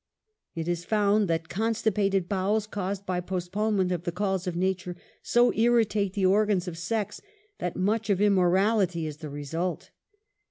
[0.55, 4.55] It is found that constipated bowels caused by post / ponement of the calls of
[4.55, 6.67] nature so irritates the organs.
[6.67, 6.71] I.
[6.71, 7.21] of sex,
[7.59, 9.91] that much of immorality is the result.